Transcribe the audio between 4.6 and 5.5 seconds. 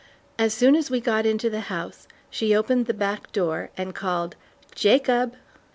"Jacob!"